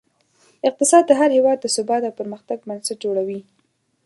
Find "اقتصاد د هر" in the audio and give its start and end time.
0.69-1.29